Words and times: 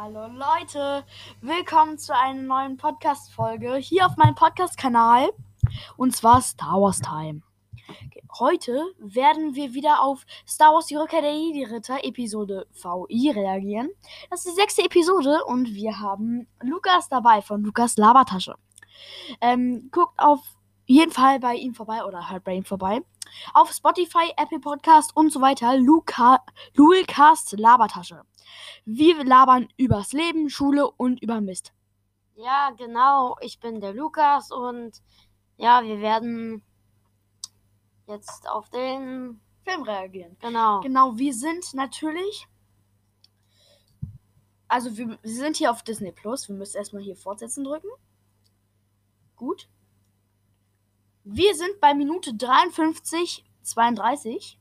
Hallo 0.00 0.28
Leute, 0.28 1.04
willkommen 1.40 1.98
zu 1.98 2.14
einer 2.14 2.40
neuen 2.40 2.76
Podcast-Folge 2.76 3.74
hier 3.74 4.06
auf 4.06 4.16
meinem 4.16 4.36
Podcast-Kanal 4.36 5.28
und 5.96 6.14
zwar 6.14 6.40
Star 6.40 6.80
Wars 6.80 7.00
Time. 7.00 7.42
Heute 8.38 8.80
werden 8.98 9.56
wir 9.56 9.74
wieder 9.74 10.00
auf 10.00 10.24
Star 10.46 10.72
Wars 10.72 10.86
Die 10.86 10.94
Rückkehr 10.94 11.20
der 11.20 11.34
Jedi-Ritter 11.34 12.04
Episode 12.04 12.68
VI 12.74 13.32
reagieren. 13.32 13.90
Das 14.30 14.46
ist 14.46 14.52
die 14.52 14.60
sechste 14.60 14.84
Episode 14.84 15.44
und 15.46 15.74
wir 15.74 15.98
haben 15.98 16.46
Lukas 16.62 17.08
dabei 17.08 17.42
von 17.42 17.64
Lukas 17.64 17.96
Labertasche. 17.96 18.54
Ähm, 19.40 19.88
guckt 19.90 20.14
auf 20.16 20.38
jeden 20.88 21.12
Fall 21.12 21.38
bei 21.38 21.54
ihm 21.54 21.74
vorbei 21.74 22.04
oder 22.04 22.30
halt 22.30 22.44
bei 22.44 22.54
ihm 22.54 22.64
vorbei. 22.64 23.02
Auf 23.52 23.70
Spotify, 23.70 24.32
Apple 24.38 24.58
Podcast 24.58 25.14
und 25.14 25.30
so 25.30 25.40
weiter. 25.42 25.76
Luca, 25.76 26.42
Lulcast 26.74 27.52
Labertasche. 27.58 28.22
Wir 28.86 29.22
labern 29.22 29.68
übers 29.76 30.12
Leben, 30.12 30.48
Schule 30.48 30.90
und 30.90 31.22
über 31.22 31.42
Mist. 31.42 31.74
Ja, 32.36 32.70
genau. 32.70 33.36
Ich 33.42 33.60
bin 33.60 33.80
der 33.80 33.92
Lukas 33.92 34.50
und 34.50 35.02
ja, 35.58 35.82
wir 35.84 36.00
werden 36.00 36.62
jetzt 38.06 38.48
auf 38.48 38.70
den 38.70 39.40
Film 39.64 39.82
reagieren. 39.82 40.38
Genau. 40.40 40.80
Genau, 40.80 41.18
wir 41.18 41.34
sind 41.34 41.74
natürlich. 41.74 42.48
Also 44.68 44.96
wir, 44.96 45.18
wir 45.20 45.30
sind 45.30 45.56
hier 45.56 45.70
auf 45.70 45.82
Disney 45.82 46.12
Plus. 46.12 46.48
Wir 46.48 46.56
müssen 46.56 46.78
erstmal 46.78 47.02
hier 47.02 47.16
fortsetzen 47.16 47.64
drücken. 47.64 47.90
Gut. 49.36 49.68
Wir 51.30 51.54
sind 51.54 51.78
bei 51.78 51.92
Minute 51.92 52.32
53, 52.32 53.44
32. 53.60 54.58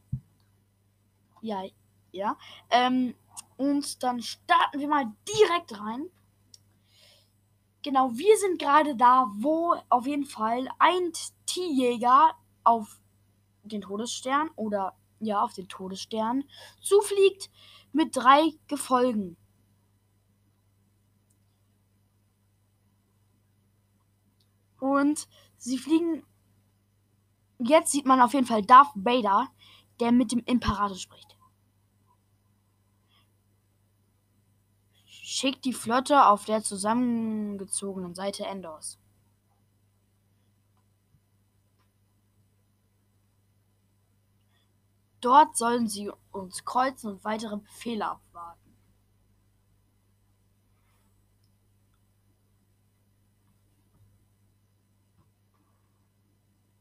Ja, 1.41 1.63
ja. 2.11 2.37
Ähm, 2.69 3.15
und 3.55 4.03
dann 4.03 4.21
starten 4.21 4.77
wir 4.77 4.89
mal 4.89 5.05
direkt 5.29 5.79
rein. 5.79 6.09
Genau, 7.83 8.11
wir 8.11 8.37
sind 8.37 8.59
gerade 8.59 8.97
da, 8.97 9.31
wo 9.37 9.75
auf 9.87 10.07
jeden 10.07 10.25
Fall 10.25 10.67
ein 10.77 11.13
T-Jäger 11.45 12.33
auf 12.65 12.99
den 13.63 13.79
Todesstern 13.79 14.49
oder 14.57 14.93
ja, 15.21 15.41
auf 15.41 15.53
den 15.53 15.69
Todesstern 15.69 16.43
zufliegt 16.81 17.49
mit 17.93 18.13
drei 18.13 18.51
Gefolgen. 18.67 19.37
Und 24.81 25.29
sie 25.55 25.77
fliegen. 25.77 26.25
Jetzt 27.59 27.91
sieht 27.91 28.05
man 28.05 28.21
auf 28.21 28.33
jeden 28.33 28.45
Fall 28.45 28.61
Darth 28.61 28.91
Vader, 28.95 29.49
der 29.99 30.11
mit 30.11 30.31
dem 30.31 30.43
Imperator 30.45 30.97
spricht. 30.97 31.35
Schickt 35.05 35.65
die 35.65 35.73
Flotte 35.73 36.25
auf 36.25 36.45
der 36.45 36.63
zusammengezogenen 36.63 38.15
Seite 38.15 38.45
Endors. 38.45 38.99
Dort 45.19 45.57
sollen 45.57 45.87
sie 45.89 46.11
uns 46.31 46.63
kreuzen 46.63 47.11
und 47.11 47.23
weitere 47.23 47.57
Befehle 47.57 48.05
abwarten. 48.05 48.26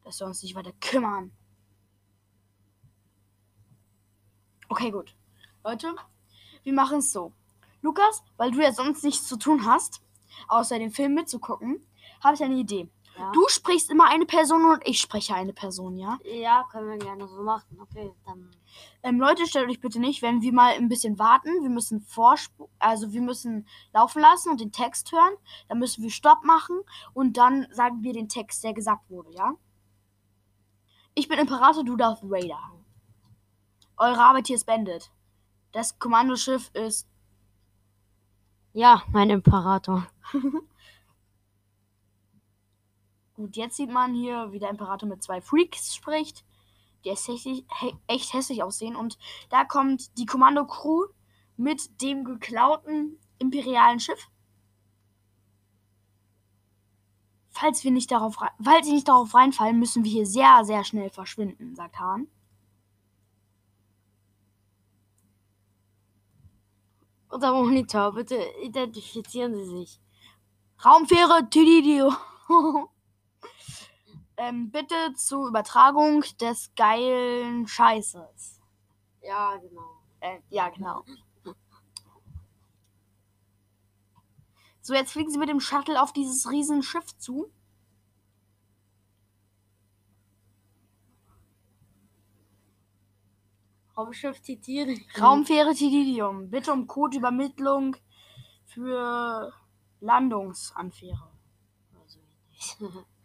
Dass 0.07 0.21
wir 0.21 0.29
uns 0.29 0.41
nicht 0.41 0.55
weiter 0.55 0.71
kümmern. 0.81 1.33
Okay, 4.69 4.93
gut. 4.93 5.17
Leute, 5.65 5.97
wir 6.63 6.73
machen 6.73 6.99
es 6.99 7.11
so. 7.11 7.33
Lukas, 7.83 8.23
weil 8.37 8.53
du 8.53 8.63
ja 8.63 8.73
sonst 8.73 9.03
nichts 9.03 9.27
zu 9.27 9.37
tun 9.37 9.67
hast, 9.67 10.01
außer 10.47 10.79
den 10.79 10.93
Film 10.93 11.15
mitzugucken, 11.15 11.85
habe 12.23 12.37
ich 12.37 12.43
eine 12.45 12.55
Idee. 12.55 12.89
Ja. 13.19 13.33
Du 13.33 13.49
sprichst 13.49 13.91
immer 13.91 14.09
eine 14.09 14.27
Person 14.27 14.65
und 14.65 14.87
ich 14.87 15.01
spreche 15.01 15.35
eine 15.35 15.53
Person, 15.53 15.97
ja? 15.97 16.21
Ja, 16.25 16.69
können 16.71 16.89
wir 16.89 16.99
gerne 16.99 17.27
so 17.27 17.43
machen. 17.43 17.77
Okay, 17.81 18.15
dann. 18.27 18.55
Ähm, 19.03 19.19
Leute, 19.19 19.45
stellt 19.49 19.69
euch 19.69 19.81
bitte 19.81 19.99
nicht, 19.99 20.23
wenn 20.23 20.41
wir 20.41 20.53
mal 20.53 20.75
ein 20.75 20.89
bisschen 20.89 21.19
warten, 21.19 21.51
wir 21.63 21.71
müssen 21.71 22.01
vorspu 22.01 22.69
also 22.79 23.13
wir 23.13 23.23
müssen 23.23 23.67
laufen 23.93 24.23
lassen 24.23 24.51
und 24.51 24.61
den 24.61 24.71
Text 24.71 25.11
hören, 25.11 25.35
dann 25.69 25.81
müssen 25.81 26.05
wir 26.05 26.11
Stopp 26.11 26.45
machen 26.45 26.79
und 27.13 27.37
dann 27.39 27.67
sagen 27.73 28.05
wir 28.05 28.13
den 28.13 28.29
Text, 28.29 28.63
der 28.63 28.73
gesagt 28.73 29.11
wurde, 29.11 29.33
ja? 29.33 29.55
Ich 31.19 31.29
bin 31.29 31.39
Imperator, 31.39 31.83
du 31.83 31.97
Darth 31.97 32.23
Vader. 32.23 32.61
Eure 33.97 34.23
Arbeit 34.23 34.49
hier 34.49 34.57
ist 34.57 34.67
beendet. 34.67 35.11
Das 35.73 35.99
Kommandoschiff 35.99 36.71
ist 36.75 37.09
Ja, 38.75 39.03
mein 39.13 39.31
Imperator. 39.31 40.07
Gut, 43.35 43.57
jetzt 43.57 43.77
sieht 43.77 43.91
man 43.91 44.13
hier, 44.13 44.53
wie 44.53 44.59
der 44.59 44.69
Imperator 44.69 45.09
mit 45.09 45.23
zwei 45.23 45.41
Freaks 45.41 45.95
spricht, 45.95 46.45
die 47.03 47.09
echt 47.09 47.29
hässlich, 47.29 47.65
echt 48.07 48.35
hässlich 48.35 48.63
aussehen. 48.63 48.95
Und 48.95 49.17
da 49.49 49.65
kommt 49.65 50.19
die 50.19 50.27
Kommando-Crew 50.27 51.07
mit 51.57 52.03
dem 52.03 52.25
geklauten 52.25 53.19
imperialen 53.39 54.01
Schiff. 54.01 54.29
Falls 57.59 57.85
wir 57.85 57.91
nicht 57.91 58.11
darauf, 58.11 58.37
falls 58.63 58.87
sie 58.87 58.93
nicht 58.93 59.09
darauf 59.09 59.35
reinfallen, 59.35 59.79
müssen 59.79 60.05
wir 60.05 60.11
hier 60.11 60.27
sehr, 60.27 60.63
sehr 60.67 60.85
schnell 60.85 61.09
verschwinden, 61.09 61.75
sagt 61.75 61.99
Hahn. 61.99 62.29
Unser 67.31 67.55
Monitor, 67.55 68.13
bitte 68.13 68.39
identifizieren 68.63 69.55
Sie 69.55 69.65
sich. 69.65 69.99
Raumfähre 70.85 71.49
Tididio. 71.49 72.13
ähm, 74.37 74.71
bitte 74.71 75.15
zur 75.15 75.49
Übertragung 75.49 76.25
des 76.39 76.75
geilen 76.75 77.67
Scheißes. 77.67 78.61
Ja, 79.23 79.57
genau. 79.57 80.03
Äh, 80.21 80.41
ja, 80.51 80.69
genau. 80.69 81.05
So, 84.87 84.95
jetzt 84.95 85.11
fliegen 85.11 85.33
sie 85.33 85.39
mit 85.39 85.49
dem 85.49 85.59
Shuttle 85.59 86.01
auf 86.01 86.13
dieses 86.13 86.49
riesen 86.49 86.81
Schiff 86.81 87.07
zu. 87.19 87.51
Raumschiff 93.97 94.41
Titiri. 94.43 95.05
Raumfähre 95.21 95.75
Tididium. 95.75 96.51
Bitte 96.51 96.73
um 96.73 96.87
Codeübermittlung 96.87 97.97
für 98.65 99.53
Landungsanfähre. 100.01 101.33
Also. 102.01 103.05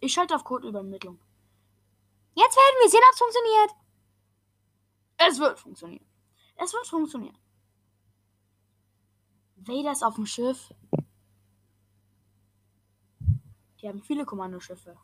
Ich 0.00 0.12
schalte 0.12 0.34
auf 0.34 0.42
Codeübermittlung. 0.42 1.20
Jetzt 2.34 2.56
werden 2.56 2.76
wir 2.82 2.90
sehen, 2.90 3.00
ob 3.08 3.12
es 3.12 3.18
funktioniert. 3.18 3.70
Es 5.18 5.38
wird 5.38 5.58
funktionieren. 5.60 6.06
Es 6.56 6.72
wird 6.74 6.86
funktionieren. 6.88 7.38
Vader 9.66 9.92
ist 9.92 10.02
auf 10.02 10.16
dem 10.16 10.26
Schiff. 10.26 10.72
Die 13.80 13.88
haben 13.88 14.02
viele 14.02 14.24
Kommandoschiffe. 14.24 14.96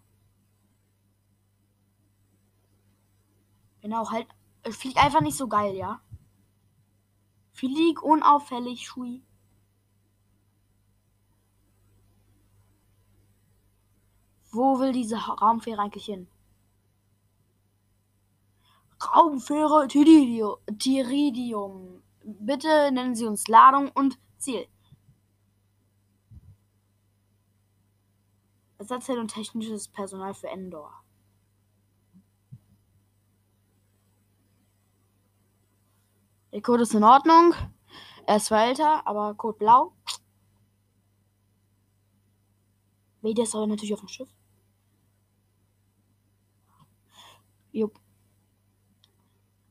Genau, 3.81 4.11
halt. 4.11 4.27
Es 4.63 4.77
fliegt 4.77 4.99
einfach 4.99 5.23
nicht 5.23 5.37
so 5.37 5.49
geil, 5.49 5.75
ja? 5.75 6.01
Flieg 7.53 8.03
unauffällig, 8.03 8.87
Schui. 8.87 9.23
Wo 14.51 14.81
will 14.81 14.93
diese 14.93 15.17
Raumfähre 15.17 15.81
eigentlich 15.81 16.07
hin? 16.07 16.29
Raumfähre 19.03 19.89
Tiridium. 19.89 22.03
Bitte 22.23 22.91
nennen 22.93 23.15
Sie 23.15 23.27
uns 23.27 23.49
Ladung 23.49 23.91
und 23.95 24.19
Ziel. 24.41 24.67
Ersatzteil 28.79 29.19
und 29.19 29.29
technisches 29.29 29.89
Personal 29.89 30.33
für 30.33 30.49
Endor. 30.49 30.91
Der 36.53 36.63
Code 36.63 36.83
ist 36.83 36.95
in 36.95 37.05
Ordnung. 37.05 37.55
Er 38.27 38.37
ist 38.37 38.47
zwar 38.47 38.65
älter, 38.65 39.07
aber 39.07 39.35
Code 39.35 39.59
blau. 39.59 39.93
Vader 43.21 43.43
ist 43.43 43.55
aber 43.55 43.67
natürlich 43.67 43.93
auf 43.93 44.01
dem 44.01 44.09
Schiff. 44.09 44.35
Jupp. 47.73 48.01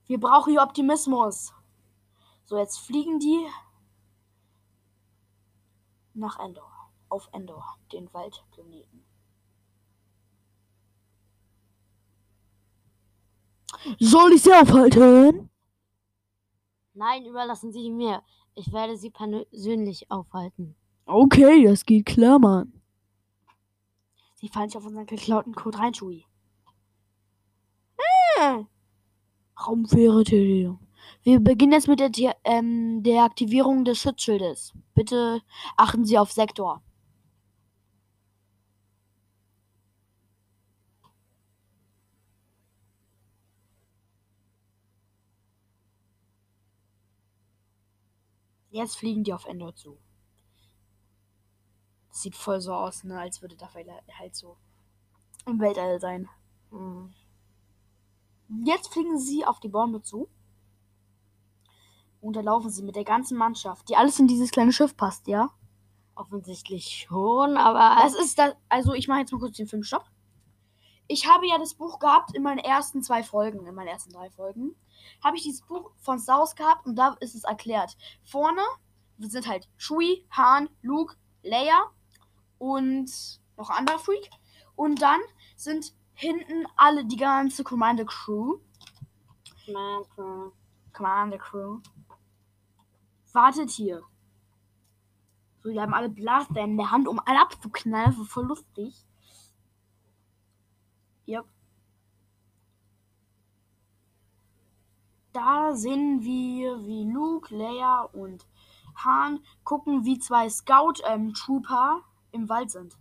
Wir 0.06 0.20
brauchen 0.20 0.52
hier 0.52 0.62
Optimismus. 0.62 1.54
So, 2.46 2.58
jetzt 2.58 2.78
fliegen 2.78 3.20
die 3.20 3.48
nach 6.20 6.40
Endor. 6.40 6.72
Auf 7.10 7.28
Endor, 7.32 7.78
den 7.92 8.14
Waldplaneten. 8.14 9.04
Soll 14.00 14.34
ich 14.34 14.44
sie 14.44 14.54
aufhalten? 14.54 15.50
Nein, 16.94 17.26
überlassen 17.26 17.72
Sie 17.72 17.90
mir. 17.90 18.22
Ich 18.56 18.72
werde 18.74 18.98
sie 18.98 19.10
persönlich 19.10 20.12
aufhalten. 20.12 20.76
Okay, 21.06 21.64
das 21.64 21.86
geht 21.86 22.06
klar, 22.06 22.40
Mann. 22.40 22.74
Sie 24.36 24.50
fallen 24.50 24.66
nicht 24.66 24.78
auf 24.78 24.86
unseren 24.86 25.06
geklauten 25.06 25.56
Code 25.56 25.80
rein, 25.80 25.94
Chewie. 25.94 26.26
Hm. 28.38 28.68
Raumfähre 29.66 30.24
TD. 30.24 30.78
Wir 31.24 31.40
beginnen 31.40 31.74
jetzt 31.74 31.88
mit 31.88 32.00
der 32.00 32.36
ähm, 32.44 33.04
Deaktivierung 33.04 33.86
des 33.86 34.00
Schutzschildes. 34.00 34.74
Bitte 34.96 35.42
achten 35.78 36.06
Sie 36.06 36.18
auf 36.18 36.32
Sektor. 36.32 36.82
Jetzt 48.72 48.98
fliegen 48.98 49.24
die 49.24 49.34
auf 49.34 49.46
Endor 49.46 49.76
zu. 49.76 49.98
Das 52.10 52.22
sieht 52.22 52.36
voll 52.36 52.62
so 52.62 52.74
aus, 52.74 53.04
ne, 53.04 53.20
als 53.20 53.42
würde 53.42 53.56
da 53.56 53.70
halt 53.74 54.36
so 54.36 54.58
im 55.46 55.60
Weltall 55.60 56.00
sein. 56.00 56.30
Hm. 56.70 57.14
Jetzt 58.64 58.94
fliegen 58.94 59.18
sie 59.20 59.46
auf 59.46 59.60
die 59.60 59.70
Bäume 59.70 60.02
zu. 60.02 60.28
Und 62.22 62.36
da 62.36 62.42
laufen 62.42 62.70
sie 62.70 62.84
mit 62.84 62.96
der 62.96 63.04
ganzen 63.04 63.38
Mannschaft, 63.38 63.90
die 63.90 63.96
alles 63.96 64.20
in 64.20 64.28
dieses 64.28 64.52
kleine 64.52 64.74
Schiff 64.74 64.96
passt, 64.96 65.28
ja? 65.28 65.50
Offensichtlich 66.16 67.08
schon, 67.08 67.56
aber 67.56 68.02
Das 68.02 68.14
ist 68.14 68.38
das. 68.38 68.56
Also, 68.68 68.94
ich 68.94 69.08
mache 69.08 69.20
jetzt 69.20 69.32
mal 69.32 69.40
kurz 69.40 69.56
den 69.56 69.68
Film 69.68 69.84
Stopp. 69.84 70.06
Ich 71.08 71.28
habe 71.28 71.48
ja 71.48 71.58
das 71.58 71.74
Buch 71.74 71.98
gehabt 71.98 72.36
in 72.36 72.44
meinen 72.44 72.60
ersten 72.60 73.02
zwei 73.02 73.24
Folgen, 73.24 73.66
in 73.66 73.74
meinen 73.74 73.88
ersten 73.88 74.12
drei 74.12 74.30
Folgen. 74.30 74.76
Habe 75.24 75.38
ich 75.38 75.44
dieses 75.44 75.62
Buch 75.62 75.92
von 75.98 76.20
Star 76.20 76.40
Wars 76.40 76.56
gehabt 76.56 76.86
und 76.86 76.96
da 76.96 77.16
ist 77.20 77.36
es 77.36 77.46
erklärt. 77.46 77.98
Vorne 78.24 78.62
sind 79.18 79.48
halt 79.48 79.68
Shui, 79.78 80.26
Han, 80.32 80.70
Luke, 80.82 81.16
Leia 81.42 81.86
und 82.60 83.10
noch 83.58 83.70
ein 83.70 83.78
anderer 83.78 84.00
Freak. 84.00 84.30
Und 84.76 85.02
dann 85.02 85.20
sind 85.56 85.94
hinten 86.14 86.66
alle, 86.76 87.06
die 87.06 87.18
ganze 87.18 87.64
Commander 87.64 88.06
Crew. 88.06 88.58
Mann, 89.72 90.52
Commander 90.94 91.38
Crew. 91.38 91.80
Wartet 93.34 93.70
hier. 93.70 94.04
So, 95.62 95.70
die 95.70 95.80
haben 95.80 95.94
alle 95.94 96.10
Blaster 96.10 96.62
in 96.62 96.78
der 96.78 96.92
Hand, 96.92 97.08
um 97.08 97.20
alle 97.26 97.42
abzuknallen. 97.42 98.14
So 98.14 98.24
voll 98.24 98.46
lustig. 98.46 98.96
Yep. 101.28 101.46
Da 105.34 105.76
sehen 105.76 106.22
wir, 106.22 106.86
wie 106.86 107.12
Luke, 107.12 107.56
Leia 107.56 108.02
und 108.02 108.48
Han 108.96 109.40
gucken, 109.64 110.04
wie 110.06 110.20
zwei 110.20 110.50
Scout-Trooper 110.50 112.02
im 112.32 112.50
Wald 112.50 112.72
sind. 112.72 112.98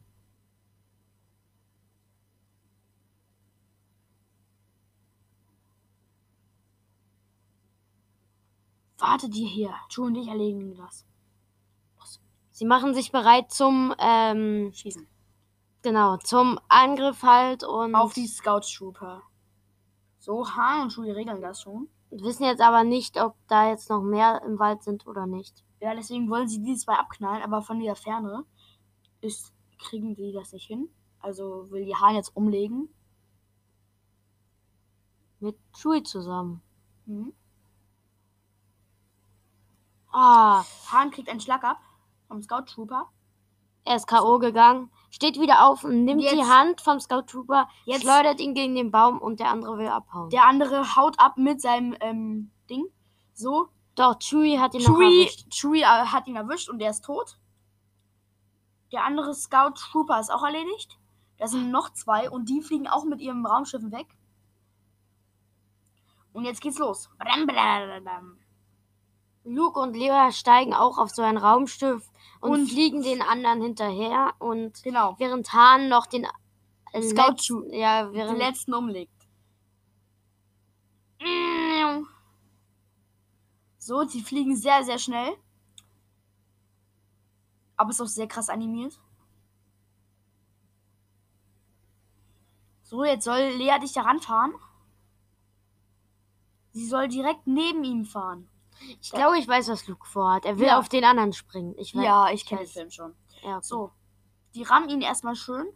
Wartet 8.99 9.35
ihr 9.37 9.49
hier. 9.49 9.75
Ju 9.91 10.05
und 10.05 10.17
ich 10.17 10.29
erledigen 10.29 10.75
das. 10.77 11.07
Sie 12.51 12.65
machen 12.65 12.93
sich 12.93 13.13
bereit 13.13 13.53
zum, 13.53 13.95
ähm, 14.01 14.73
Schießen. 14.73 15.07
genau, 15.83 16.17
zum 16.17 16.59
Angriff 16.69 17.23
halt 17.23 17.63
und 17.63 17.95
Auf 17.95 18.15
die 18.15 18.27
Scout-Trooper. 18.27 19.23
So, 20.19 20.45
Han 20.57 20.83
und 20.83 20.93
Chewie 20.93 21.13
regeln 21.13 21.41
das 21.41 21.63
schon. 21.63 21.89
wissen 22.11 22.43
jetzt 22.43 22.61
aber 22.61 22.83
nicht, 22.83 23.21
ob 23.21 23.37
da 23.47 23.69
jetzt 23.69 23.89
noch 23.89 24.03
mehr 24.03 24.43
im 24.45 24.59
Wald 24.59 24.83
sind 24.83 25.07
oder 25.07 25.27
nicht. 25.27 25.65
Ja, 25.81 25.95
deswegen 25.95 26.29
wollen 26.29 26.49
sie 26.49 26.61
die 26.61 26.75
zwei 26.77 26.95
abknallen, 26.95 27.45
aber 27.45 27.63
von 27.63 27.79
der 27.79 27.95
Ferne 27.95 28.45
ist, 29.21 29.53
kriegen 29.79 30.17
die 30.17 30.33
das 30.33 30.53
nicht 30.53 30.67
hin. 30.67 30.89
Also 31.21 31.71
will 31.71 31.85
die 31.85 31.95
Han 31.95 32.17
jetzt 32.17 32.35
umlegen. 32.35 32.89
Mit 35.39 35.57
Chewie 35.73 36.03
zusammen. 36.03 36.61
Mhm. 37.07 37.33
Ah, 40.11 40.65
Han 40.91 41.11
kriegt 41.11 41.29
einen 41.29 41.41
Schlag 41.41 41.65
ab 41.65 41.79
vom 42.29 42.43
Scout 42.43 42.63
Trooper. 42.67 43.09
er 43.85 43.97
ist 43.97 44.07
K.O. 44.07 44.39
gegangen, 44.39 44.91
steht 45.11 45.39
wieder 45.41 45.67
auf 45.67 45.85
und 45.85 46.05
nimmt 46.05 46.21
die 46.21 46.27
Jetzt- 46.27 46.49
Hand 46.51 46.81
vom 46.81 47.01
Scout 47.01 47.23
Trooper, 47.23 47.69
Jetzt- 47.87 48.03
schleudert 48.03 48.41
ihn 48.41 48.55
gegen 48.55 48.75
den 48.75 48.91
Baum 48.91 49.19
und 49.19 49.41
der 49.41 49.49
andere 49.51 49.79
will 49.79 49.89
abhauen. 49.89 50.29
Der 50.31 50.45
andere 50.47 50.97
haut 50.97 51.19
ab 51.19 51.37
mit 51.39 51.61
seinem 51.61 51.97
ähm, 52.01 52.51
Ding. 52.69 52.85
So. 53.35 53.69
Doch, 53.95 54.19
Chewie 54.19 54.59
hat 54.61 54.75
ihn 54.75 54.81
Chewie, 54.81 55.23
erwischt. 55.23 55.51
Chewie 55.51 55.81
äh, 55.83 55.85
hat 55.87 56.27
ihn 56.27 56.37
erwischt 56.37 56.69
und 56.69 56.79
der 56.79 56.91
ist 56.91 57.05
tot. 57.05 57.39
Der 58.93 59.05
andere 59.05 59.35
Scout 59.35 59.73
Trooper 59.75 60.21
ist 60.21 60.31
auch 60.31 60.43
erledigt. 60.45 60.99
Da 61.39 61.47
sind 61.49 61.71
noch 61.71 61.93
zwei 61.93 62.31
und 62.31 62.49
die 62.49 62.61
fliegen 62.63 62.89
auch 62.89 63.05
mit 63.05 63.21
ihrem 63.21 63.45
Raumschiffen 63.47 63.93
weg. 63.93 64.07
Und 66.33 66.45
jetzt 66.45 66.61
geht's 66.61 66.79
los. 66.79 67.09
Bram, 67.19 67.47
bram, 67.47 68.05
bram. 68.05 68.39
Luke 69.45 69.79
und 69.81 69.97
Leia 69.97 70.31
steigen 70.33 70.75
auch 70.75 70.99
auf 70.99 71.11
so 71.11 71.23
ein 71.23 71.37
Raumschiff 71.37 72.11
und, 72.41 72.51
Und- 72.53 72.67
fliegen 72.69 73.03
den 73.03 73.23
anderen 73.23 73.63
hinterher 73.63 74.35
und 74.39 74.83
Genau. 74.83 75.15
während 75.19 75.53
Han 75.53 75.89
noch 75.89 76.07
den 76.07 76.27
äh, 76.93 77.03
Scout 77.03 77.33
letzten, 77.33 77.73
ja, 77.73 78.05
Den 78.05 78.15
während 78.15 78.39
letzten 78.39 78.75
umlegt. 78.75 79.13
So, 83.79 84.05
die 84.05 84.21
fliegen 84.23 84.55
sehr, 84.57 84.85
sehr 84.85 84.99
schnell. 84.99 85.35
Aber 87.77 87.91
ist 87.91 88.01
auch 88.01 88.07
sehr 88.07 88.27
krass 88.27 88.49
animiert. 88.49 89.01
So, 92.83 93.05
jetzt 93.05 93.25
soll 93.25 93.39
Lea 93.57 93.79
dich 93.81 93.93
da 93.93 94.03
ranfahren. 94.03 94.53
Sie 96.73 96.87
soll 96.87 97.09
direkt 97.09 97.47
neben 97.47 97.85
ihm 97.85 98.05
fahren. 98.05 98.49
Ich 99.01 99.11
glaube, 99.11 99.39
ich 99.39 99.47
weiß, 99.49 99.69
was 99.69 99.87
Luke 99.89 100.07
vorhat. 100.07 100.45
Er 100.45 100.59
will 100.59 100.67
Ja. 100.69 100.79
auf 100.79 100.89
den 100.89 101.05
anderen 101.05 101.33
springen. 101.33 101.75
Ich 101.79 101.95
weiß, 101.95 102.05
Ja, 102.05 102.31
ich 102.31 102.47
kenne 102.47 102.63
den. 102.63 102.71
Film 102.71 102.91
schon. 102.91 103.15
Ja, 103.43 103.57
okay. 103.57 103.67
So, 103.67 103.93
die 104.55 104.63
rammen 104.63 104.89
ihn 104.89 105.01
erstmal 105.03 105.37
schön. 105.37 105.67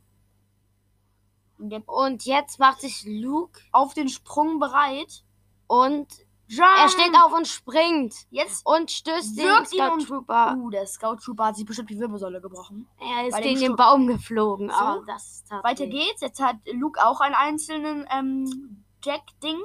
Und 1.58 1.70
jetzt 1.70 1.88
Und 1.88 2.24
jetzt 2.24 2.58
macht 2.58 2.80
sich 2.80 3.04
Luke 3.06 3.60
auf 3.72 3.94
den 3.94 4.08
Sprung 4.08 4.58
bereit. 4.58 5.24
und 5.68 6.08
Jump! 6.48 6.68
er 6.76 6.88
steht 6.90 7.14
auf 7.16 7.32
und 7.32 7.46
springt 7.48 8.14
Jetzt. 8.30 8.66
und 8.66 8.90
stößt 8.90 9.38
den 9.38 9.64
Scout 9.64 10.04
Trooper. 10.04 10.54
Uh, 10.58 10.68
der 10.68 10.86
Scout 10.86 11.16
Trooper 11.16 11.46
hat 11.46 11.56
sich 11.56 11.64
bestimmt 11.64 11.88
die 11.88 11.98
Wirbelsäule 11.98 12.42
gebrochen. 12.42 12.86
Er 13.00 13.26
ist 13.28 13.40
gegen 13.40 13.60
den 13.60 13.76
Baum 13.76 14.06
geflogen. 14.06 14.68
So, 14.68 14.74
aber 14.74 15.04
das 15.06 15.24
ist 15.36 15.48
tat 15.48 15.64
Weiter 15.64 15.86
geht's. 15.86 16.20
Jetzt 16.20 16.42
hat 16.42 16.56
Luke 16.74 17.00
auch 17.06 17.20
einen 17.20 17.34
einzelnen 17.34 18.06
ähm, 18.10 18.84
Jack-Ding. 19.02 19.62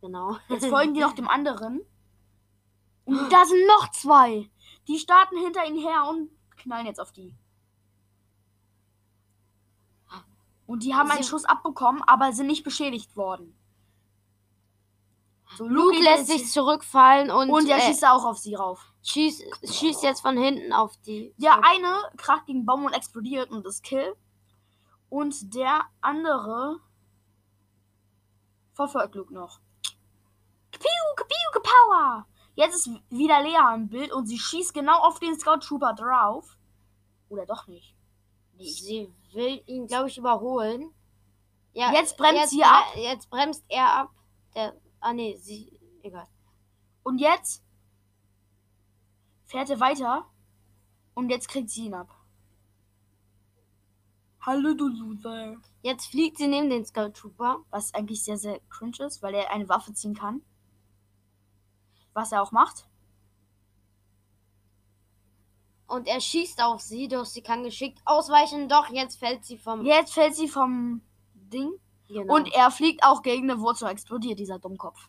Genau. 0.00 0.36
Jetzt 0.48 0.66
folgen 0.66 0.94
die 0.94 1.00
noch 1.00 1.14
dem 1.14 1.28
anderen. 1.28 1.80
Und 3.04 3.16
da 3.32 3.44
sind 3.44 3.66
noch 3.66 3.90
zwei. 3.90 4.50
Die 4.88 4.98
starten 4.98 5.36
hinter 5.38 5.64
ihnen 5.66 5.78
her 5.78 6.06
und 6.08 6.30
knallen 6.56 6.86
jetzt 6.86 7.00
auf 7.00 7.12
die. 7.12 7.34
Und 10.66 10.84
die 10.84 10.94
haben 10.94 11.10
einen 11.10 11.24
Schuss 11.24 11.44
abbekommen, 11.44 12.02
aber 12.06 12.32
sind 12.32 12.46
nicht 12.46 12.62
beschädigt 12.62 13.16
worden. 13.16 13.56
So, 15.56 15.66
Luke 15.66 15.96
geht 15.96 16.04
lässt 16.04 16.28
sich 16.28 16.48
zurückfallen 16.50 17.30
und, 17.32 17.50
und 17.50 17.68
er 17.68 17.78
äh, 17.78 17.80
schießt 17.80 18.06
auch 18.06 18.24
auf 18.24 18.38
sie 18.38 18.54
rauf. 18.54 18.92
schießt, 19.02 19.42
schießt 19.64 20.04
jetzt 20.04 20.20
von 20.20 20.36
hinten 20.38 20.72
auf 20.72 20.96
die. 20.98 21.34
Der 21.38 21.64
eine 21.64 21.92
kracht 22.16 22.46
gegen 22.46 22.64
Baum 22.66 22.84
und 22.84 22.92
explodiert 22.92 23.50
und 23.50 23.66
ist 23.66 23.82
Kill. 23.82 24.14
Und 25.08 25.54
der 25.54 25.80
andere 26.00 26.78
verfolgt 28.74 29.16
Luke 29.16 29.34
noch. 29.34 29.60
Kapiu, 30.70 31.14
kapiu, 31.16 31.36
kapower! 31.52 32.26
Jetzt 32.54 32.74
ist 32.74 32.90
wieder 33.10 33.42
Lea 33.42 33.74
im 33.74 33.88
Bild 33.88 34.12
und 34.12 34.26
sie 34.26 34.38
schießt 34.38 34.74
genau 34.74 35.00
auf 35.00 35.18
den 35.18 35.38
Scout 35.38 35.60
Trooper 35.60 35.94
drauf. 35.94 36.58
Oder 37.28 37.46
doch 37.46 37.66
nicht. 37.66 37.96
Sie 38.58 39.10
will 39.32 39.62
ihn, 39.66 39.86
glaube 39.86 40.08
ich, 40.08 40.18
überholen. 40.18 40.92
Ja, 41.72 41.92
Jetzt 41.92 42.16
bremst 42.16 42.40
jetzt, 42.40 42.50
sie 42.50 42.62
ab. 42.62 42.84
Jetzt 42.96 43.30
bremst 43.30 43.64
er 43.68 43.92
ab. 43.92 44.10
Der, 44.54 44.74
ah, 45.00 45.12
nee, 45.12 45.36
sie. 45.36 45.78
Egal. 46.02 46.26
Und 47.02 47.18
jetzt 47.18 47.64
fährt 49.44 49.70
er 49.70 49.80
weiter. 49.80 50.26
Und 51.14 51.30
jetzt 51.30 51.48
kriegt 51.48 51.70
sie 51.70 51.86
ihn 51.86 51.94
ab. 51.94 52.08
Hallo, 54.40 54.74
du 54.74 54.88
Loser. 54.88 55.56
Jetzt 55.82 56.06
fliegt 56.06 56.38
sie 56.38 56.48
neben 56.48 56.70
den 56.70 56.84
Scout 56.84 57.10
Trooper. 57.10 57.58
Was 57.70 57.94
eigentlich 57.94 58.24
sehr, 58.24 58.36
sehr 58.36 58.60
cringe 58.68 59.06
ist, 59.06 59.22
weil 59.22 59.34
er 59.34 59.50
eine 59.50 59.68
Waffe 59.68 59.92
ziehen 59.92 60.14
kann. 60.14 60.42
Was 62.14 62.32
er 62.32 62.42
auch 62.42 62.52
macht. 62.52 62.86
Und 65.86 66.06
er 66.06 66.20
schießt 66.20 66.62
auf 66.62 66.80
sie, 66.80 67.08
doch 67.08 67.24
sie 67.24 67.42
kann 67.42 67.64
geschickt 67.64 68.00
ausweichen. 68.04 68.68
Doch, 68.68 68.88
jetzt 68.90 69.18
fällt 69.18 69.44
sie 69.44 69.58
vom. 69.58 69.84
Jetzt 69.84 70.14
fällt 70.14 70.36
sie 70.36 70.48
vom 70.48 71.02
Ding. 71.34 71.72
Genau. 72.08 72.34
Und 72.34 72.52
er 72.52 72.70
fliegt 72.70 73.02
auch 73.04 73.22
gegen 73.22 73.50
eine 73.50 73.60
Wurzel 73.60 73.88
explodiert, 73.88 74.38
dieser 74.38 74.58
Dummkopf. 74.58 75.08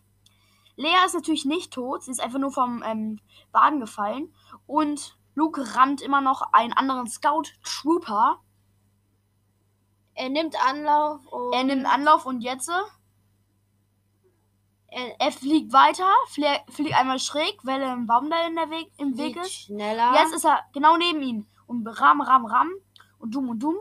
Lea 0.76 1.04
ist 1.06 1.14
natürlich 1.14 1.44
nicht 1.44 1.72
tot, 1.72 2.02
sie 2.02 2.10
ist 2.10 2.20
einfach 2.20 2.38
nur 2.38 2.50
vom 2.50 2.82
ähm, 2.84 3.20
Wagen 3.52 3.80
gefallen. 3.80 4.34
Und 4.66 5.16
Luke 5.34 5.76
rammt 5.76 6.00
immer 6.00 6.20
noch 6.20 6.42
einen 6.52 6.72
anderen 6.72 7.06
Scout 7.06 7.44
Trooper. 7.62 8.40
Er 10.14 10.28
nimmt 10.28 10.56
Anlauf 10.66 11.26
und 11.26 11.52
Er 11.52 11.64
nimmt 11.64 11.86
Anlauf 11.86 12.26
und 12.26 12.40
jetzt. 12.40 12.70
Er 14.92 15.20
Er 15.20 15.32
fliegt 15.32 15.72
weiter, 15.72 16.08
flie- 16.28 16.60
fliegt 16.70 16.94
einmal 16.94 17.18
schräg, 17.18 17.58
weil 17.64 17.82
ein 17.82 18.06
Baum 18.06 18.30
da 18.30 18.46
in 18.46 18.54
der 18.56 18.70
Weg, 18.70 18.90
im 18.98 19.16
Weg 19.16 19.36
ist. 19.36 19.52
schneller. 19.52 20.12
Jetzt 20.14 20.34
ist 20.34 20.44
er 20.44 20.60
genau 20.72 20.96
neben 20.96 21.22
ihm. 21.22 21.46
Und 21.66 21.86
ram, 21.86 22.20
ram, 22.20 22.44
ram. 22.46 22.70
Und 23.18 23.34
dumm 23.34 23.48
und 23.48 23.60
dumm. 23.60 23.76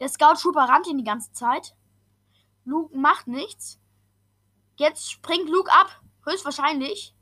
Der 0.00 0.08
Scout 0.08 0.34
Trooper 0.40 0.68
rammt 0.68 0.86
ihn 0.86 0.98
die 0.98 1.04
ganze 1.04 1.32
Zeit. 1.32 1.74
Luke 2.64 2.96
macht 2.96 3.26
nichts. 3.28 3.80
Jetzt 4.76 5.10
springt 5.10 5.48
Luke 5.48 5.70
ab. 5.72 6.00
Höchstwahrscheinlich. 6.24 7.14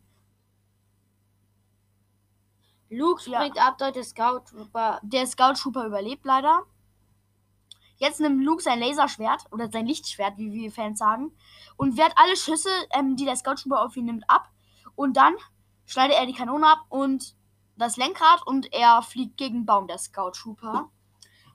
Luke 2.90 3.22
Ja. 3.30 3.38
springt 3.40 3.58
ab, 3.58 3.76
dort 3.78 3.94
der 3.96 4.04
Scout 4.04 4.40
Trooper. 4.50 5.00
Der 5.02 5.26
Scout 5.26 5.54
Trooper 5.54 5.86
überlebt 5.86 6.24
leider. 6.24 6.64
Jetzt 8.00 8.18
nimmt 8.18 8.42
Luke 8.42 8.62
sein 8.62 8.80
Laserschwert 8.80 9.44
oder 9.52 9.70
sein 9.70 9.86
Lichtschwert, 9.86 10.38
wie 10.38 10.50
wir 10.52 10.72
Fans 10.72 10.98
sagen, 10.98 11.32
und 11.76 11.98
wehrt 11.98 12.14
alle 12.16 12.34
Schüsse, 12.34 12.70
ähm, 12.92 13.14
die 13.14 13.26
der 13.26 13.36
Scout 13.36 13.56
Trooper 13.56 13.84
auf 13.84 13.94
ihn 13.94 14.06
nimmt, 14.06 14.24
ab. 14.26 14.48
Und 14.94 15.18
dann 15.18 15.34
schneidet 15.84 16.16
er 16.16 16.24
die 16.24 16.32
Kanone 16.32 16.66
ab 16.66 16.78
und 16.88 17.36
das 17.76 17.98
Lenkrad 17.98 18.46
und 18.46 18.72
er 18.72 19.02
fliegt 19.02 19.36
gegen 19.36 19.60
den 19.60 19.66
Baum, 19.66 19.86
der 19.86 19.98
Scout 19.98 20.30
Trooper. 20.30 20.88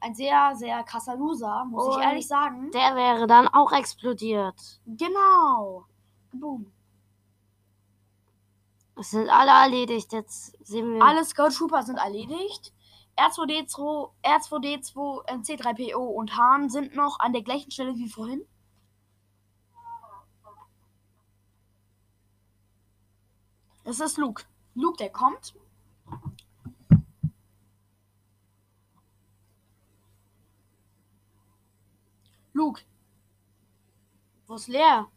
Ein 0.01 0.13
sehr, 0.13 0.55
sehr 0.55 0.83
krasser 0.83 1.15
Loser, 1.15 1.65
muss 1.65 1.87
Und 1.87 1.99
ich 1.99 2.05
ehrlich 2.05 2.27
sagen. 2.27 2.69
Der 2.71 2.95
wäre 2.95 3.25
dann 3.25 3.47
auch 3.47 3.71
explodiert. 3.71 4.79
Genau. 4.85 5.85
Boom. 6.31 6.71
Es 8.97 9.09
sind 9.09 9.29
alle 9.29 9.49
erledigt. 9.51 10.13
Jetzt 10.13 10.55
sehen 10.63 10.93
wir. 10.93 11.03
Alle 11.03 11.25
Scout 11.25 11.49
Trooper 11.49 11.81
sind 11.81 11.97
erledigt. 11.97 12.71
R2D2, 13.17 14.11
R2D2, 14.23 15.23
äh, 15.27 15.37
C3PO 15.37 15.97
und 15.97 16.35
Hahn 16.37 16.69
sind 16.69 16.95
noch 16.95 17.19
an 17.19 17.33
der 17.33 17.43
gleichen 17.43 17.71
Stelle 17.71 17.95
wie 17.95 18.09
vorhin. 18.09 18.45
Das 23.83 23.99
ist 23.99 24.17
Luke. 24.17 24.43
Luke, 24.73 24.97
der 24.97 25.09
kommt. 25.11 25.53
Luke, 32.53 32.81
Wo 34.47 34.55
ist 34.55 34.67
leer? 34.67 35.07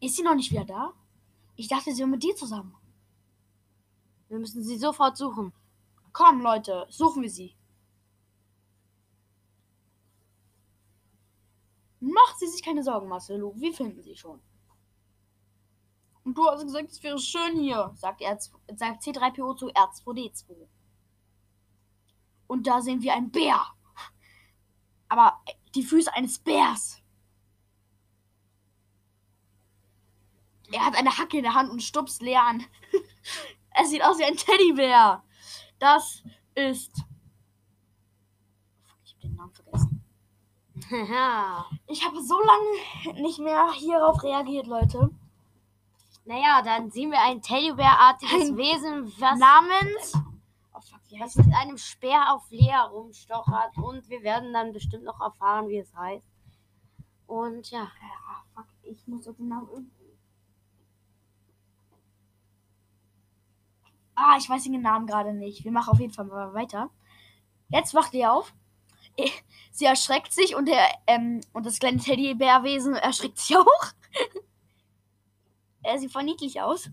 ist 0.00 0.16
sie 0.16 0.22
noch 0.22 0.34
nicht 0.34 0.50
wieder 0.50 0.64
da? 0.64 0.92
Ich 1.56 1.68
dachte, 1.68 1.92
sie 1.92 2.02
war 2.02 2.08
mit 2.08 2.22
dir 2.22 2.34
zusammen. 2.36 2.74
Wir 4.28 4.38
müssen 4.38 4.62
sie 4.62 4.78
sofort 4.78 5.16
suchen. 5.16 5.52
Komm, 6.16 6.40
Leute, 6.40 6.86
suchen 6.88 7.20
wir 7.20 7.28
sie. 7.28 7.54
Macht 12.00 12.38
sie 12.38 12.46
sich 12.46 12.62
keine 12.62 12.82
Sorgen, 12.82 13.06
Marcel, 13.06 13.38
Luke. 13.38 13.60
Wir 13.60 13.74
finden 13.74 14.02
sie 14.02 14.16
schon. 14.16 14.40
Und 16.24 16.38
du 16.38 16.46
hast 16.46 16.62
gesagt, 16.62 16.90
es 16.90 17.02
wäre 17.02 17.18
schön 17.18 17.60
hier, 17.60 17.92
sagt, 17.96 18.22
R 18.22 18.38
sagt 18.40 19.02
C3PO 19.02 19.56
zu 19.58 19.66
R2D2. 19.68 20.66
Und 22.46 22.66
da 22.66 22.80
sehen 22.80 23.02
wir 23.02 23.12
einen 23.12 23.30
Bär. 23.30 23.60
Aber 25.10 25.44
die 25.74 25.82
Füße 25.82 26.14
eines 26.14 26.38
Bärs. 26.38 27.02
Er 30.72 30.82
hat 30.82 30.96
eine 30.96 31.18
Hacke 31.18 31.36
in 31.36 31.42
der 31.42 31.52
Hand 31.52 31.68
und 31.68 31.82
stupst 31.82 32.22
leer 32.22 32.42
an. 32.42 32.64
es 33.82 33.90
sieht 33.90 34.02
aus 34.02 34.18
wie 34.18 34.24
ein 34.24 34.38
Teddybär. 34.38 35.22
Das 35.78 36.22
ist. 36.54 36.96
Fuck, 38.84 38.98
ich 39.04 39.14
hab 39.14 39.20
den 39.20 39.34
Namen 39.36 39.52
vergessen. 39.52 40.02
Ich 41.88 42.04
habe 42.04 42.20
so 42.22 42.38
lange 42.40 43.22
nicht 43.22 43.38
mehr 43.38 43.72
hierauf 43.72 44.22
reagiert, 44.22 44.66
Leute. 44.66 45.10
naja, 46.24 46.62
dann 46.62 46.90
sehen 46.90 47.10
wir 47.10 47.20
ein 47.20 47.40
Teddybär-artiges 47.42 48.50
Ein 48.50 48.56
Wesen, 48.56 49.12
was, 49.20 49.38
Namens. 49.38 50.14
Oh 50.74 50.80
fuck, 50.80 51.00
was 51.18 51.36
mit 51.36 51.54
einem 51.54 51.78
Speer 51.78 52.32
auf 52.32 52.50
Lea 52.50 52.76
rumstochert. 52.90 53.76
Und 53.78 54.08
wir 54.08 54.22
werden 54.22 54.52
dann 54.52 54.72
bestimmt 54.72 55.04
noch 55.04 55.20
erfahren, 55.20 55.68
wie 55.68 55.78
es 55.78 55.94
heißt. 55.94 56.26
Und 57.26 57.70
ja. 57.70 57.90
Ah, 58.28 58.42
fuck, 58.54 58.66
ich 58.82 59.06
muss 59.06 59.24
doch 59.24 59.34
den 59.34 59.48
Namen 59.48 59.68
Ah, 64.16 64.36
ich 64.38 64.48
weiß 64.48 64.64
den 64.64 64.80
Namen 64.80 65.06
gerade 65.06 65.34
nicht. 65.34 65.64
Wir 65.64 65.70
machen 65.70 65.90
auf 65.90 66.00
jeden 66.00 66.12
Fall 66.12 66.24
mal 66.24 66.54
weiter. 66.54 66.90
Jetzt 67.68 67.94
wacht 67.94 68.14
ihr 68.14 68.32
auf. 68.32 68.54
Sie 69.70 69.84
erschreckt 69.84 70.32
sich 70.32 70.56
und 70.56 70.66
der 70.66 70.88
ähm, 71.06 71.42
und 71.52 71.66
das 71.66 71.78
kleine 71.78 71.98
Teddybärwesen 71.98 72.94
erschreckt 72.94 73.38
sich 73.38 73.56
auch. 73.56 73.92
er 75.82 75.98
sieht 75.98 76.12
voll 76.12 76.24
niedlich 76.24 76.60
aus. 76.62 76.90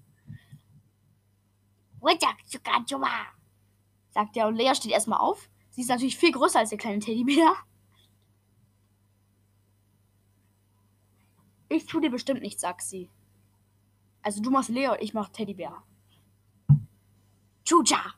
Sagt 4.12 4.36
er 4.36 4.48
und 4.48 4.56
Lea 4.56 4.76
steht 4.76 4.92
erstmal 4.92 5.20
auf. 5.20 5.50
Sie 5.70 5.82
ist 5.82 5.88
natürlich 5.88 6.18
viel 6.18 6.34
größer 6.34 6.60
als 6.60 6.70
der 6.70 6.78
kleine 6.78 7.00
Teddybär. 7.00 7.56
Ich 11.70 11.86
tu 11.86 12.02
dir 12.02 12.12
bestimmt 12.12 12.42
nichts, 12.42 12.62
sagt 12.62 12.82
sie. 12.82 13.10
Also 14.22 14.42
du 14.42 14.52
machst 14.52 14.70
Lea 14.70 14.90
und 14.90 15.02
ich 15.02 15.14
mach 15.14 15.30
Teddybär. 15.30 15.82
Chucha! 17.66 18.14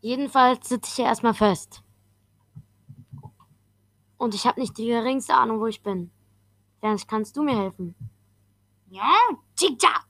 Jedenfalls 0.00 0.68
sitze 0.68 0.88
ich 0.88 0.96
hier 0.96 1.04
erstmal 1.06 1.34
fest. 1.34 1.82
Und 4.16 4.34
ich 4.34 4.46
habe 4.46 4.60
nicht 4.60 4.78
die 4.78 4.86
geringste 4.86 5.34
Ahnung, 5.34 5.60
wo 5.60 5.66
ich 5.66 5.82
bin. 5.82 6.10
Vielleicht 6.78 7.08
kannst 7.08 7.36
du 7.36 7.42
mir 7.42 7.56
helfen. 7.56 7.94
Ja, 8.88 9.18
Chicha! 9.56 10.04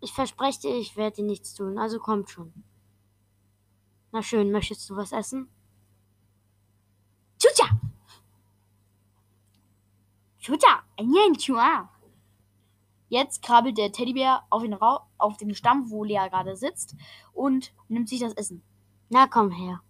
Ich 0.00 0.12
verspreche 0.12 0.60
dir, 0.60 0.76
ich 0.76 0.96
werde 0.96 1.16
dir 1.16 1.24
nichts 1.24 1.54
tun, 1.54 1.78
also 1.78 1.98
kommt 1.98 2.30
schon. 2.30 2.52
Na 4.12 4.22
schön, 4.22 4.50
möchtest 4.50 4.88
du 4.88 4.96
was 4.96 5.12
essen? 5.12 5.48
Chucha! 7.38 7.80
Chucha! 10.40 10.82
Ein 10.98 11.34
Chua! 11.36 11.88
Jetzt 13.08 13.42
krabbelt 13.42 13.76
der 13.76 13.92
Teddybär 13.92 14.44
auf 14.50 14.62
den, 14.62 14.72
Ra 14.72 15.06
auf 15.18 15.36
den 15.36 15.54
Stamm, 15.54 15.90
wo 15.90 16.04
Lea 16.04 16.28
gerade 16.30 16.56
sitzt, 16.56 16.94
und 17.32 17.74
nimmt 17.88 18.08
sich 18.08 18.20
das 18.20 18.32
Essen. 18.34 18.62
Na 19.08 19.26
komm 19.26 19.50
her. 19.50 19.82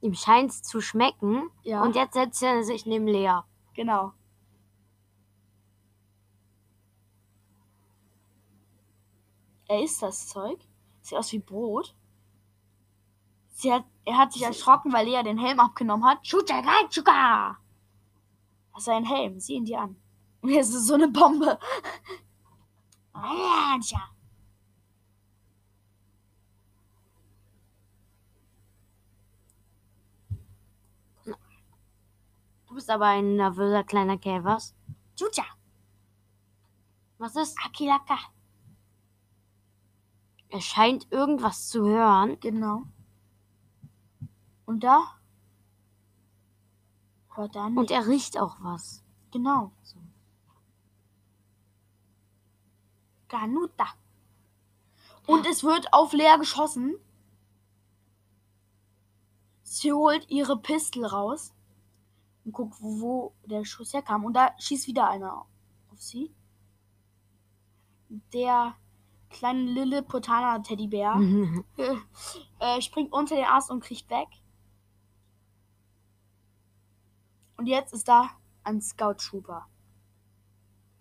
Ihm 0.00 0.14
scheint's 0.14 0.62
zu 0.62 0.80
schmecken 0.80 1.50
Ja. 1.64 1.82
und 1.82 1.96
jetzt 1.96 2.14
setzt 2.14 2.42
er 2.42 2.62
sich 2.62 2.86
neben 2.86 3.06
Lea. 3.06 3.40
Genau. 3.74 4.12
Er 9.66 9.82
isst 9.82 10.02
das 10.02 10.28
Zeug. 10.28 10.60
Sieht 11.00 11.18
aus 11.18 11.32
wie 11.32 11.38
Brot. 11.38 11.94
Hat, 13.64 13.84
er 14.04 14.18
hat 14.18 14.32
sich 14.32 14.42
erschrocken, 14.42 14.92
weil 14.92 15.06
Lea 15.06 15.22
den 15.22 15.38
Helm 15.38 15.58
abgenommen 15.58 16.04
hat. 16.06 16.22
Chucha, 16.22 16.60
gai, 16.60 16.88
chuka! 18.74 18.80
Das 18.80 18.82
ist 18.82 18.88
ein 18.88 19.04
Helm. 19.04 19.40
Sieh 19.40 19.54
ihn 19.54 19.64
dir 19.64 19.80
an. 19.80 19.96
Er 20.42 20.60
ist 20.60 20.72
so 20.72 20.94
eine 20.94 21.08
Bombe. 21.08 21.58
Ah, 23.12 23.78
tja. 23.80 24.10
Du 32.66 32.74
bist 32.74 32.90
aber 32.90 33.06
ein 33.06 33.36
nervöser 33.36 33.84
kleiner 33.84 34.18
Kerl, 34.18 34.42
was? 34.44 34.74
Chucha, 35.16 35.44
Was 37.18 37.36
ist? 37.36 37.56
akilaka. 37.64 38.18
Er 40.48 40.60
scheint 40.60 41.10
irgendwas 41.12 41.68
zu 41.68 41.84
hören. 41.86 42.38
Genau. 42.40 42.82
Und 44.66 44.82
da? 44.82 45.20
Hört 47.34 47.56
er 47.56 47.66
Und 47.66 47.90
er 47.90 48.06
riecht 48.06 48.38
auch 48.38 48.56
was. 48.60 49.02
Genau. 49.30 49.72
Ganuta. 53.28 53.86
Und 55.26 55.46
es 55.46 55.64
wird 55.64 55.92
auf 55.92 56.12
Lea 56.12 56.36
geschossen. 56.38 56.96
Sie 59.62 59.92
holt 59.92 60.30
ihre 60.30 60.56
Pistel 60.56 61.04
raus 61.04 61.52
und 62.44 62.52
guckt, 62.52 62.76
wo, 62.80 63.00
wo 63.00 63.34
der 63.44 63.64
Schuss 63.64 63.92
herkam. 63.92 64.24
Und 64.24 64.34
da 64.34 64.54
schießt 64.58 64.86
wieder 64.86 65.08
einer 65.08 65.46
auf 65.90 66.00
sie. 66.00 66.32
Der 68.32 68.76
kleine 69.30 69.62
Lilliputaner 69.62 70.62
Teddybär 70.62 71.20
äh, 72.60 72.80
springt 72.80 73.12
unter 73.12 73.34
den 73.34 73.46
Ast 73.46 73.70
und 73.70 73.82
kriegt 73.82 74.08
weg. 74.10 74.28
Und 77.56 77.66
jetzt 77.66 77.92
ist 77.92 78.08
da 78.08 78.30
ein 78.64 78.80
Scout 78.80 79.14
Trooper. 79.14 79.66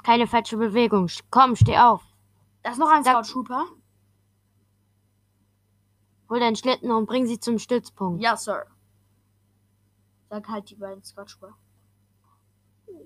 Keine 0.04 0.28
falsche 0.28 0.58
Bewegung. 0.58 1.10
Komm, 1.32 1.56
steh 1.56 1.78
auf. 1.78 2.04
Da 2.62 2.72
ist 2.72 2.78
noch 2.78 2.90
ein 2.92 3.04
Scout 3.04 3.24
Trooper. 3.32 3.66
Hol 6.30 6.40
deinen 6.40 6.56
Schlitten 6.56 6.92
und 6.92 7.06
bring 7.06 7.26
sie 7.28 7.40
zum 7.40 7.60
Stützpunkt. 7.60 8.22
Ja, 8.22 8.36
Sir. 8.36 8.66
Sag 10.30 10.48
halt 10.48 10.70
die 10.70 10.76
beiden 10.76 11.04
Scout 11.04 11.26
Trooper. 11.26 11.56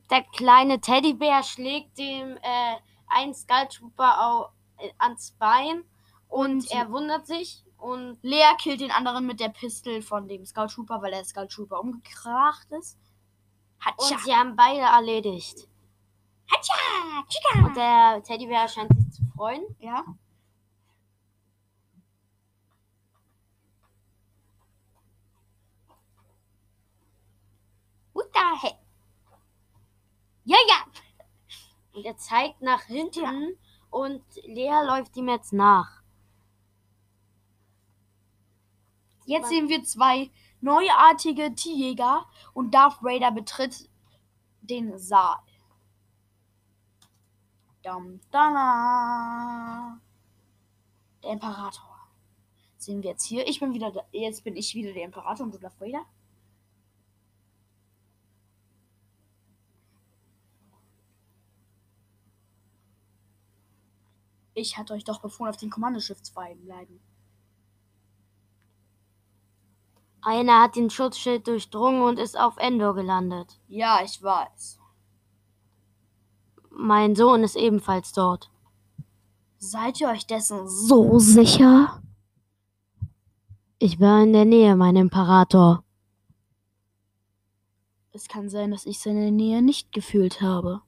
Der 0.10 0.24
kleine 0.24 0.80
Teddybär 0.80 1.44
schlägt 1.44 1.98
dem 1.98 2.38
äh, 2.38 2.76
einen 3.08 3.34
Skull 3.34 3.68
Trooper 3.70 4.22
au, 4.22 4.50
äh, 4.78 4.92
ans 4.98 5.32
Bein 5.32 5.84
und, 6.30 6.52
Und- 6.64 6.72
er 6.72 6.92
wundert 6.92 7.28
sich 7.28 7.64
und 7.78 8.18
Lea 8.24 8.56
killt 8.60 8.82
den 8.82 8.92
anderen 8.92 9.26
mit 9.26 9.40
der 9.40 9.50
Pistole 9.50 10.02
von 10.02 10.28
dem 10.28 10.46
Scout 10.46 10.68
Trooper, 10.68 11.02
weil 11.02 11.12
der 11.12 11.24
Scout 11.26 11.48
Trooper 11.48 11.80
umgekracht 11.80 12.68
ist. 12.72 12.98
Hatscha! 13.80 14.16
und 14.16 14.22
sie 14.22 14.36
haben 14.36 14.56
beide 14.56 14.82
erledigt. 14.82 15.68
Hatscha! 16.52 17.24
Chica! 17.28 17.66
Und 17.66 17.76
der 17.76 18.24
Teddybär 18.24 18.68
scheint 18.68 18.92
sich 18.96 19.12
zu 19.12 19.24
freuen. 19.36 19.64
Ja. 19.80 20.04
What 28.14 28.30
the 28.34 28.68
heck? 28.68 28.78
Ja, 30.46 30.58
ja. 30.68 30.86
Und 31.94 32.06
er 32.06 32.18
zeigt 32.18 32.62
nach 32.62 32.84
hinten 32.84 33.58
und 33.90 34.24
Lea 34.44 34.82
läuft 34.86 35.16
ihm 35.18 35.30
jetzt 35.30 35.54
nach. 35.54 36.02
Jetzt 39.28 39.50
sehen 39.50 39.68
wir 39.68 39.84
zwei 39.84 40.32
neuartige 40.62 41.54
Tierjäger 41.54 42.26
und 42.54 42.74
Darth 42.74 43.04
Vader 43.04 43.32
betritt 43.32 43.90
den 44.62 44.98
Saal. 44.98 45.36
Dam, 47.84 48.22
dam. 48.32 50.02
Der 51.24 51.32
Imperator. 51.32 52.08
Sehen 52.78 53.04
wir 53.04 53.12
jetzt 53.12 53.26
hier. 53.26 53.46
Ich 53.48 53.60
bin 53.60 53.74
wieder, 53.74 53.92
da- 53.92 54.06
jetzt 54.14 54.46
bin 54.46 54.56
ich 54.56 54.74
wieder 54.76 54.94
der 54.94 55.04
Imperator 55.04 55.46
und 55.46 55.54
du 55.54 55.60
Darth 55.60 55.80
Vader. 55.82 56.06
Ich 64.54 64.78
hatte 64.78 64.94
euch 64.94 65.04
doch 65.04 65.22
befohlen, 65.22 65.50
auf 65.50 65.58
den 65.58 65.70
Kommandoschiff 65.70 66.22
zu 66.22 66.34
bleiben. 66.34 67.00
Einer 70.28 70.62
hat 70.62 70.76
den 70.76 70.90
Schutzschild 70.90 71.48
durchdrungen 71.48 72.02
und 72.02 72.20
ist 72.20 72.38
auf 72.38 72.58
Endor 72.58 72.94
gelandet. 72.96 73.62
Ja, 73.70 74.02
ich 74.04 74.22
weiß. 74.22 74.78
Mein 76.70 77.16
Sohn 77.16 77.46
ist 77.46 77.56
ebenfalls 77.56 78.12
dort. 78.12 78.52
Seid 79.58 80.02
ihr 80.02 80.10
euch 80.10 80.28
dessen 80.28 80.68
so 80.68 81.18
sicher? 81.18 82.04
Ich 83.80 84.02
war 84.02 84.22
in 84.22 84.34
der 84.34 84.44
Nähe, 84.44 84.76
mein 84.76 84.98
Imperator. 84.98 85.86
Es 88.12 88.28
kann 88.28 88.50
sein, 88.50 88.72
dass 88.72 88.86
ich 88.86 89.00
seine 89.00 89.32
Nähe 89.32 89.62
nicht 89.62 89.94
gefühlt 89.94 90.42
habe. 90.42 90.82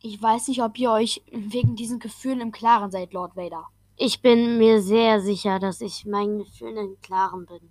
Ich 0.00 0.20
weiß 0.20 0.48
nicht, 0.48 0.64
ob 0.64 0.76
ihr 0.80 0.90
euch 0.90 1.22
wegen 1.30 1.76
diesen 1.76 2.00
Gefühlen 2.00 2.40
im 2.40 2.50
Klaren 2.50 2.90
seid, 2.90 3.12
Lord 3.12 3.36
Vader. 3.36 3.68
Ich 4.00 4.22
bin 4.22 4.58
mir 4.58 4.80
sehr 4.80 5.20
sicher, 5.20 5.58
dass 5.58 5.80
ich 5.80 6.06
meinen 6.06 6.38
Gefühlen 6.38 6.76
im 6.76 7.00
Klaren 7.00 7.46
bin. 7.46 7.68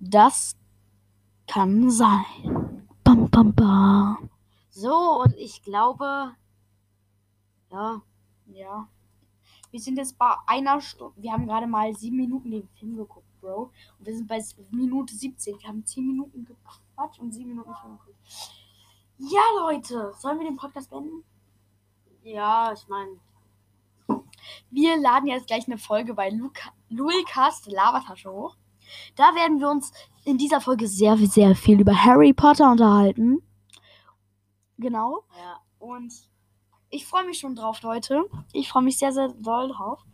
Das 0.00 0.56
kann 1.46 1.90
sein. 1.90 2.88
Bam, 3.04 3.28
bam, 3.28 3.54
bam. 3.54 4.30
So, 4.70 5.22
und 5.22 5.36
ich 5.36 5.62
glaube, 5.62 6.34
ja, 7.70 8.00
Ja. 8.46 8.88
Wir 9.70 9.80
sind 9.80 9.98
jetzt 9.98 10.16
bei 10.16 10.34
einer 10.46 10.80
Stunde. 10.80 11.20
Wir 11.20 11.32
haben 11.32 11.46
gerade 11.46 11.66
mal 11.66 11.94
sieben 11.94 12.16
Minuten 12.16 12.50
den 12.50 12.68
Film 12.68 12.96
geguckt, 12.96 13.28
Bro. 13.42 13.70
Und 13.98 14.06
wir 14.06 14.16
sind 14.16 14.26
bei 14.28 14.42
Minute 14.70 15.14
17. 15.14 15.60
Wir 15.60 15.68
haben 15.68 15.84
zehn 15.84 16.06
Minuten 16.06 16.46
gequatscht 16.46 17.20
und 17.20 17.32
sieben 17.32 17.50
Minuten 17.50 17.74
Film 17.74 17.98
geguckt. 17.98 18.16
Ja, 19.18 19.42
Leute. 19.60 20.14
Sollen 20.18 20.38
wir 20.38 20.46
den 20.46 20.56
Podcast 20.56 20.88
beenden? 20.88 21.22
ja, 22.22 22.72
ich 22.72 22.86
meine, 22.88 23.18
Wir 24.70 24.96
laden 24.98 25.28
jetzt 25.28 25.46
gleich 25.46 25.66
eine 25.66 25.78
Folge 25.78 26.14
bei 26.14 26.30
Luca, 26.30 26.70
Lukas 26.88 27.66
Lavatasche 27.66 28.30
hoch. 28.30 28.56
Da 29.16 29.34
werden 29.34 29.60
wir 29.60 29.68
uns 29.68 29.92
in 30.24 30.38
dieser 30.38 30.60
Folge 30.60 30.86
sehr, 30.86 31.16
sehr 31.16 31.54
viel 31.54 31.80
über 31.80 31.94
Harry 31.94 32.32
Potter 32.32 32.70
unterhalten. 32.70 33.42
Genau. 34.78 35.24
ja. 35.38 35.60
Und 35.78 36.12
ich 36.90 37.06
freue 37.06 37.24
mich 37.24 37.38
schon 37.38 37.54
drauf, 37.54 37.82
Leute. 37.82 38.24
Ich 38.52 38.68
freue 38.68 38.82
mich 38.82 38.98
sehr, 38.98 39.12
sehr 39.12 39.28
doll 39.28 39.68
drauf. 39.68 40.04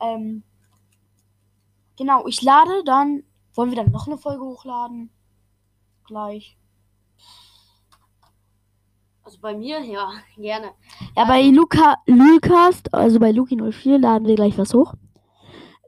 Ähm, 0.00 0.44
genau, 1.96 2.26
ich 2.26 2.42
lade 2.42 2.84
dann. 2.84 3.24
Wollen 3.54 3.70
wir 3.70 3.76
dann 3.76 3.92
noch 3.92 4.06
eine 4.06 4.18
Folge 4.18 4.42
hochladen? 4.42 5.10
Gleich. 6.04 6.56
Also 9.32 9.40
bei 9.40 9.54
mir, 9.54 9.80
ja, 9.80 10.12
gerne. 10.36 10.72
Ja, 11.16 11.24
bei 11.24 11.40
Luca, 11.44 11.96
Lukas, 12.04 12.82
also 12.92 13.18
bei 13.18 13.30
Luki04 13.30 13.96
laden 13.96 14.28
wir 14.28 14.34
gleich 14.34 14.58
was 14.58 14.74
hoch. 14.74 14.92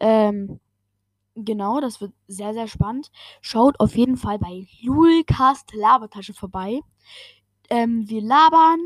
Ähm, 0.00 0.61
genau, 1.35 1.78
das 1.83 2.00
wird 2.00 2.14
sehr, 2.26 2.54
sehr 2.54 2.68
spannend. 2.68 3.11
Schaut 3.42 3.78
auf 3.80 3.96
jeden 3.96 4.16
Fall 4.16 4.38
bei 4.38 4.66
Lukas 4.80 5.66
Labertasche 5.74 6.33
vorbei. 6.33 6.80
Ähm, 7.68 8.09
wir 8.09 8.22
labern 8.22 8.80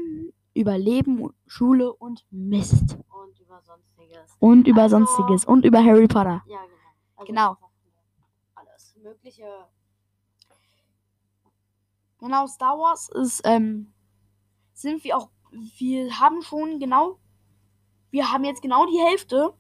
über 0.55 0.77
Leben, 0.77 1.31
Schule 1.47 1.93
und 1.93 2.27
Mist. 2.33 2.99
Und 3.11 3.39
über 3.39 3.63
Sonstiges. 3.63 4.37
Und 4.41 4.67
über 4.67 4.83
Also- 4.83 4.97
Sonstiges. 4.99 5.45
Und 5.45 5.65
über 5.67 5.85
Harry 5.85 6.09
Potter. 6.09 6.43
Ja, 6.49 6.59
genau. 6.59 6.71
Also 7.15 7.27
Genau. 7.33 7.57
Alles 8.57 8.97
Mögliche. 9.01 9.45
Genau, 12.19 12.49
Star 12.49 12.77
Wars 12.77 13.09
ist, 13.11 13.41
ähm, 13.45 13.93
sind 14.81 15.05
wir 15.05 15.17
auch, 15.17 15.31
wir 15.79 16.21
haben 16.21 16.43
schon 16.43 16.79
genau, 16.79 17.19
wir 18.11 18.31
haben 18.33 18.45
jetzt 18.45 18.63
genau 18.63 18.87
die 18.87 18.99
Hälfte. 18.99 19.55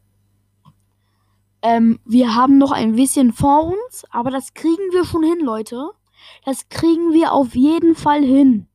Ähm, 1.60 1.98
wir 2.04 2.34
haben 2.34 2.58
noch 2.58 2.70
ein 2.70 2.94
bisschen 2.94 3.32
vor 3.32 3.64
uns, 3.64 4.04
aber 4.10 4.30
das 4.30 4.54
kriegen 4.54 4.92
wir 4.92 5.04
schon 5.04 5.24
hin, 5.24 5.40
Leute. 5.40 5.90
Das 6.44 6.68
kriegen 6.68 7.12
wir 7.12 7.32
auf 7.32 7.54
jeden 7.54 7.94
Fall 7.94 8.22
hin. 8.22 8.68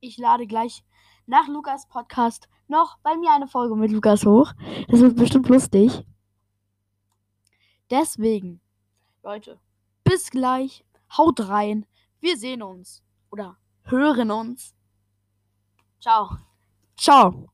Ich 0.00 0.16
lade 0.18 0.46
gleich 0.46 0.82
nach 1.26 1.48
Lukas 1.48 1.88
Podcast 1.88 2.48
noch 2.68 2.98
bei 3.02 3.16
mir 3.16 3.32
eine 3.32 3.46
Folge 3.46 3.76
mit 3.76 3.90
Lukas 3.90 4.24
hoch. 4.24 4.52
Das 4.88 5.00
wird 5.00 5.16
bestimmt 5.16 5.48
lustig. 5.48 6.04
Deswegen, 7.90 8.60
Leute, 9.22 9.60
bis 10.04 10.30
gleich. 10.30 10.84
Haut 11.16 11.48
rein. 11.48 11.86
Wir 12.20 12.36
sehen 12.36 12.62
uns. 12.62 13.02
Oder 13.30 13.58
hören 13.82 14.30
uns. 14.30 14.74
Ciao. 16.04 16.28
Ciao. 16.96 17.46